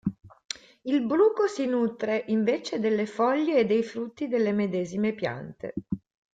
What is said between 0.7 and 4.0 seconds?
Il bruco si nutre invece delle foglie e dei